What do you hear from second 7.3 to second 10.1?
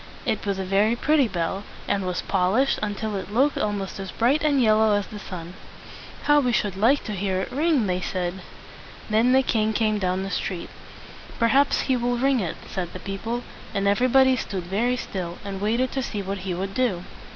it ring!" they said. Then the king came